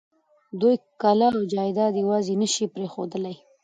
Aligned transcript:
دوی 0.59 0.75
کلا 1.01 1.27
او 1.37 1.41
جايداد 1.53 1.93
يواځې 2.03 2.33
نه 2.41 2.47
شوی 2.53 2.67
پرېښودلای. 2.75 3.35